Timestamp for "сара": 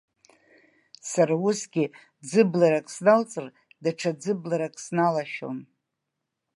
1.11-1.33